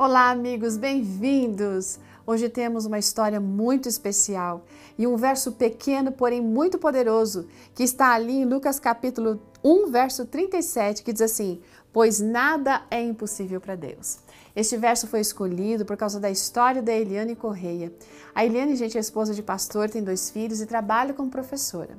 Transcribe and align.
Olá, 0.00 0.30
amigos, 0.30 0.76
bem-vindos! 0.76 1.98
Hoje 2.24 2.48
temos 2.48 2.86
uma 2.86 3.00
história 3.00 3.40
muito 3.40 3.88
especial 3.88 4.64
e 4.96 5.08
um 5.08 5.16
verso 5.16 5.50
pequeno, 5.50 6.12
porém 6.12 6.40
muito 6.40 6.78
poderoso, 6.78 7.48
que 7.74 7.82
está 7.82 8.14
ali 8.14 8.36
em 8.36 8.44
Lucas 8.44 8.78
capítulo 8.78 9.42
1, 9.64 9.90
verso 9.90 10.24
37, 10.24 11.02
que 11.02 11.12
diz 11.12 11.22
assim: 11.22 11.60
Pois 11.92 12.20
nada 12.20 12.82
é 12.92 13.02
impossível 13.02 13.60
para 13.60 13.74
Deus. 13.74 14.20
Este 14.54 14.76
verso 14.76 15.08
foi 15.08 15.18
escolhido 15.18 15.84
por 15.84 15.96
causa 15.96 16.20
da 16.20 16.30
história 16.30 16.80
da 16.80 16.92
Eliane 16.92 17.34
Correia. 17.34 17.92
A 18.32 18.46
Eliane, 18.46 18.76
gente, 18.76 18.96
é 18.96 19.00
esposa 19.00 19.34
de 19.34 19.42
pastor, 19.42 19.90
tem 19.90 20.04
dois 20.04 20.30
filhos 20.30 20.60
e 20.60 20.66
trabalha 20.66 21.12
como 21.12 21.28
professora. 21.28 21.98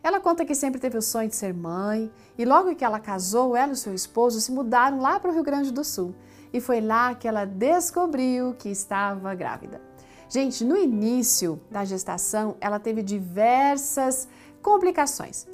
Ela 0.00 0.20
conta 0.20 0.44
que 0.44 0.54
sempre 0.54 0.80
teve 0.80 0.96
o 0.96 1.02
sonho 1.02 1.28
de 1.28 1.34
ser 1.34 1.52
mãe 1.52 2.08
e 2.38 2.44
logo 2.44 2.72
que 2.76 2.84
ela 2.84 3.00
casou, 3.00 3.56
ela 3.56 3.72
e 3.72 3.76
seu 3.76 3.92
esposo 3.92 4.40
se 4.40 4.52
mudaram 4.52 5.00
lá 5.00 5.18
para 5.18 5.32
o 5.32 5.34
Rio 5.34 5.42
Grande 5.42 5.72
do 5.72 5.82
Sul 5.82 6.14
e 6.52 6.60
foi 6.60 6.80
lá 6.80 7.14
que 7.14 7.26
ela 7.26 7.44
descobriu 7.44 8.54
que 8.54 8.68
estava 8.68 9.34
grávida. 9.34 9.80
Gente, 10.28 10.64
no 10.64 10.76
início 10.76 11.60
da 11.70 11.84
gestação, 11.84 12.56
ela 12.60 12.78
teve 12.78 13.02
diversas 13.02 14.28
complicações. 14.62 15.46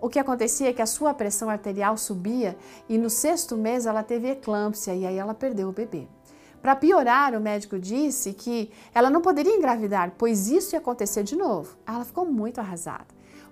O 0.00 0.08
que 0.08 0.18
acontecia 0.18 0.68
é 0.68 0.72
que 0.72 0.82
a 0.82 0.86
sua 0.86 1.14
pressão 1.14 1.48
arterial 1.48 1.96
subia 1.96 2.56
e 2.88 2.98
no 2.98 3.08
sexto 3.08 3.56
mês 3.56 3.86
ela 3.86 4.02
teve 4.02 4.28
eclâmpsia 4.28 4.94
e 4.94 5.06
aí 5.06 5.16
ela 5.16 5.34
perdeu 5.34 5.68
o 5.68 5.72
bebê. 5.72 6.06
Para 6.64 6.74
piorar, 6.74 7.34
o 7.34 7.40
médico 7.42 7.78
disse 7.78 8.32
que 8.32 8.70
ela 8.94 9.10
não 9.10 9.20
poderia 9.20 9.54
engravidar, 9.54 10.14
pois 10.16 10.48
isso 10.48 10.74
ia 10.74 10.78
acontecer 10.78 11.22
de 11.22 11.36
novo. 11.36 11.76
Ela 11.86 12.06
ficou 12.06 12.24
muito 12.24 12.58
arrasada. 12.58 13.04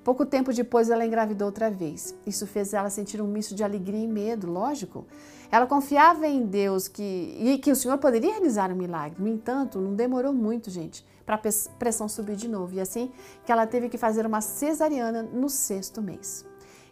Pouco 0.02 0.24
tempo 0.24 0.50
depois, 0.50 0.88
ela 0.88 1.04
engravidou 1.04 1.44
outra 1.44 1.70
vez. 1.70 2.14
Isso 2.26 2.46
fez 2.46 2.72
ela 2.72 2.88
sentir 2.88 3.20
um 3.20 3.26
misto 3.26 3.54
de 3.54 3.62
alegria 3.62 4.02
e 4.02 4.08
medo, 4.08 4.50
lógico. 4.50 5.04
Ela 5.50 5.66
confiava 5.66 6.26
em 6.26 6.46
Deus 6.46 6.88
que, 6.88 7.36
e 7.38 7.58
que 7.58 7.70
o 7.70 7.76
Senhor 7.76 7.98
poderia 7.98 8.30
realizar 8.30 8.72
um 8.72 8.76
milagre. 8.76 9.22
No 9.22 9.28
entanto, 9.28 9.78
não 9.78 9.94
demorou 9.94 10.32
muito, 10.32 10.70
gente, 10.70 11.04
para 11.26 11.34
a 11.34 11.40
pressão 11.78 12.08
subir 12.08 12.34
de 12.34 12.48
novo. 12.48 12.76
E 12.76 12.80
assim 12.80 13.12
que 13.44 13.52
ela 13.52 13.66
teve 13.66 13.90
que 13.90 13.98
fazer 13.98 14.24
uma 14.24 14.40
cesariana 14.40 15.22
no 15.22 15.50
sexto 15.50 16.00
mês. 16.00 16.46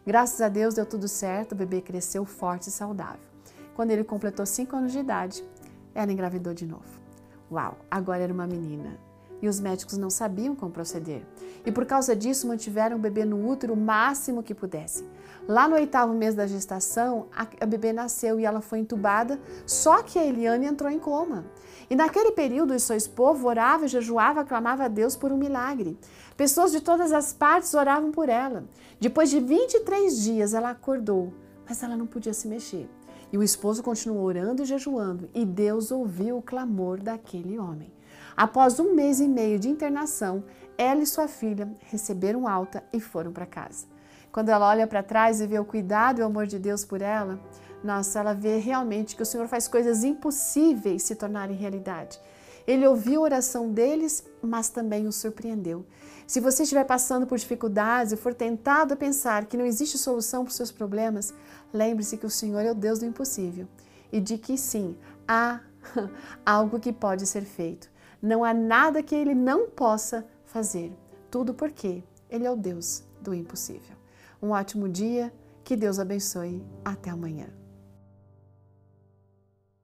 Graças 0.06 0.42
a 0.42 0.50
Deus 0.50 0.74
deu 0.74 0.84
tudo 0.84 1.08
certo, 1.08 1.52
o 1.52 1.56
bebê 1.56 1.80
cresceu 1.80 2.26
forte 2.26 2.68
e 2.68 2.70
saudável. 2.70 3.30
Quando 3.74 3.90
ele 3.92 4.04
completou 4.04 4.44
cinco 4.44 4.76
anos 4.76 4.92
de 4.92 4.98
idade, 4.98 5.42
ela 5.94 6.12
engravidou 6.12 6.54
de 6.54 6.66
novo. 6.66 7.00
Uau, 7.50 7.78
agora 7.90 8.22
era 8.22 8.32
uma 8.32 8.46
menina 8.46 9.10
e 9.42 9.48
os 9.48 9.58
médicos 9.58 9.96
não 9.96 10.10
sabiam 10.10 10.54
como 10.54 10.70
proceder. 10.70 11.22
E 11.64 11.72
por 11.72 11.86
causa 11.86 12.14
disso 12.14 12.46
mantiveram 12.46 12.96
o 12.96 13.00
bebê 13.00 13.24
no 13.24 13.48
útero 13.48 13.74
o 13.74 13.76
máximo 13.76 14.42
que 14.42 14.54
pudessem. 14.54 15.06
Lá 15.48 15.66
no 15.66 15.74
oitavo 15.74 16.12
mês 16.12 16.34
da 16.34 16.46
gestação, 16.46 17.26
a, 17.34 17.66
bebê 17.66 17.92
nasceu 17.92 18.38
e 18.38 18.44
ela 18.44 18.60
foi 18.60 18.80
entubada, 18.80 19.40
só 19.66 20.02
que 20.02 20.18
a 20.18 20.24
Eliane 20.24 20.66
entrou 20.66 20.90
em 20.90 20.98
coma. 20.98 21.44
E 21.88 21.96
naquele 21.96 22.32
período, 22.32 22.74
o 22.74 22.80
seu 22.80 22.96
povo 23.10 23.48
orava, 23.48 23.88
jejuava, 23.88 24.44
clamava 24.44 24.84
a 24.84 24.88
Deus 24.88 25.16
por 25.16 25.32
um 25.32 25.36
milagre. 25.36 25.98
Pessoas 26.36 26.70
de 26.70 26.80
todas 26.80 27.10
as 27.10 27.32
partes 27.32 27.74
oravam 27.74 28.12
por 28.12 28.28
ela. 28.28 28.64
Depois 29.00 29.30
de 29.30 29.40
23 29.40 30.22
dias, 30.22 30.54
ela 30.54 30.70
acordou, 30.70 31.32
mas 31.66 31.82
ela 31.82 31.96
não 31.96 32.06
podia 32.06 32.34
se 32.34 32.46
mexer. 32.46 32.88
E 33.32 33.38
o 33.38 33.42
esposo 33.42 33.82
continuou 33.82 34.24
orando 34.24 34.62
e 34.62 34.66
jejuando, 34.66 35.28
e 35.34 35.44
Deus 35.44 35.90
ouviu 35.90 36.38
o 36.38 36.42
clamor 36.42 37.00
daquele 37.00 37.58
homem. 37.58 37.92
Após 38.36 38.80
um 38.80 38.94
mês 38.94 39.20
e 39.20 39.28
meio 39.28 39.58
de 39.58 39.68
internação, 39.68 40.44
ela 40.76 41.02
e 41.02 41.06
sua 41.06 41.28
filha 41.28 41.70
receberam 41.80 42.48
alta 42.48 42.82
e 42.92 42.98
foram 42.98 43.32
para 43.32 43.46
casa. 43.46 43.86
Quando 44.32 44.48
ela 44.48 44.68
olha 44.68 44.86
para 44.86 45.02
trás 45.02 45.40
e 45.40 45.46
vê 45.46 45.58
o 45.58 45.64
cuidado 45.64 46.20
e 46.20 46.22
o 46.22 46.26
amor 46.26 46.46
de 46.46 46.58
Deus 46.58 46.84
por 46.84 47.02
ela, 47.02 47.38
nossa, 47.82 48.20
ela 48.20 48.34
vê 48.34 48.58
realmente 48.58 49.16
que 49.16 49.22
o 49.22 49.26
Senhor 49.26 49.48
faz 49.48 49.66
coisas 49.66 50.04
impossíveis 50.04 51.02
se 51.02 51.14
tornarem 51.14 51.56
realidade. 51.56 52.20
Ele 52.66 52.86
ouviu 52.86 53.20
a 53.20 53.24
oração 53.24 53.72
deles, 53.72 54.24
mas 54.42 54.68
também 54.68 55.06
os 55.06 55.16
surpreendeu. 55.16 55.84
Se 56.26 56.40
você 56.40 56.62
estiver 56.62 56.84
passando 56.84 57.26
por 57.26 57.38
dificuldades 57.38 58.12
e 58.12 58.16
for 58.16 58.32
tentado 58.32 58.94
a 58.94 58.96
pensar 58.96 59.46
que 59.46 59.56
não 59.56 59.66
existe 59.66 59.98
solução 59.98 60.44
para 60.44 60.50
os 60.50 60.56
seus 60.56 60.70
problemas, 60.70 61.34
lembre-se 61.72 62.16
que 62.16 62.26
o 62.26 62.30
Senhor 62.30 62.60
é 62.60 62.70
o 62.70 62.74
Deus 62.74 63.00
do 63.00 63.06
impossível 63.06 63.66
e 64.12 64.20
de 64.20 64.38
que 64.38 64.56
sim, 64.56 64.96
há 65.26 65.60
algo 66.46 66.78
que 66.78 66.92
pode 66.92 67.26
ser 67.26 67.42
feito. 67.42 67.90
Não 68.22 68.44
há 68.44 68.52
nada 68.52 69.02
que 69.02 69.14
ele 69.14 69.34
não 69.34 69.68
possa 69.68 70.26
fazer. 70.44 70.92
Tudo 71.30 71.54
porque 71.54 72.02
ele 72.28 72.46
é 72.46 72.50
o 72.50 72.56
Deus 72.56 73.02
do 73.20 73.34
impossível. 73.34 73.96
Um 74.42 74.50
ótimo 74.50 74.88
dia, 74.88 75.32
que 75.64 75.76
Deus 75.76 75.98
abençoe. 75.98 76.64
Até 76.84 77.10
amanhã. 77.10 77.48